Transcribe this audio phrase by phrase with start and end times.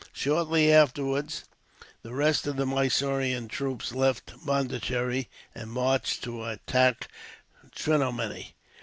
[0.13, 1.43] Shortly afterwards
[2.01, 7.07] the rest of the Mysorean troops left Pondicherry, and marched to attack
[7.75, 8.55] Trinomany.